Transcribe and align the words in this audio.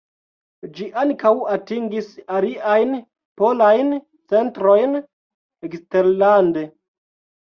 Ĝi 0.77 0.85
ankaŭ 1.01 1.33
atingis 1.55 2.07
aliajn 2.37 2.95
polajn 3.41 3.93
centrojn 4.35 4.99
eksterlande. 5.69 6.65